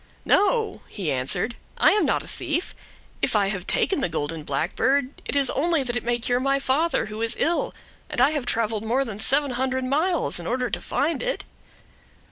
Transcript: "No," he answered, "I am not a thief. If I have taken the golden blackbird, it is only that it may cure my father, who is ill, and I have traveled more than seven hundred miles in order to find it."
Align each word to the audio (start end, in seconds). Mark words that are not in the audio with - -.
"No," 0.25 0.81
he 0.87 1.11
answered, 1.11 1.55
"I 1.77 1.91
am 1.91 2.07
not 2.07 2.23
a 2.23 2.27
thief. 2.27 2.73
If 3.21 3.35
I 3.35 3.49
have 3.49 3.67
taken 3.67 4.01
the 4.01 4.09
golden 4.09 4.41
blackbird, 4.41 5.21
it 5.25 5.35
is 5.35 5.51
only 5.51 5.83
that 5.83 5.95
it 5.95 6.03
may 6.03 6.17
cure 6.17 6.39
my 6.39 6.57
father, 6.57 7.05
who 7.05 7.21
is 7.21 7.35
ill, 7.37 7.71
and 8.09 8.19
I 8.19 8.31
have 8.31 8.47
traveled 8.47 8.83
more 8.83 9.05
than 9.05 9.19
seven 9.19 9.51
hundred 9.51 9.83
miles 9.83 10.39
in 10.39 10.47
order 10.47 10.71
to 10.71 10.81
find 10.81 11.21
it." 11.21 11.43